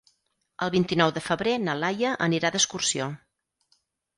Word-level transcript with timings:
El 0.67 0.71
vint-i-nou 0.75 1.13
de 1.17 1.23
febrer 1.25 1.53
na 1.65 1.75
Laia 1.83 2.15
anirà 2.29 2.51
d'excursió. 2.57 3.11